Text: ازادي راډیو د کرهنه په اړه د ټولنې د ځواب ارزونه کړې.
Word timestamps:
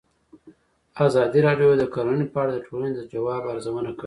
ازادي 1.05 1.39
راډیو 1.47 1.69
د 1.81 1.85
کرهنه 1.93 2.25
په 2.33 2.37
اړه 2.41 2.51
د 2.55 2.59
ټولنې 2.67 2.91
د 2.95 2.99
ځواب 3.11 3.41
ارزونه 3.51 3.89
کړې. 3.91 3.99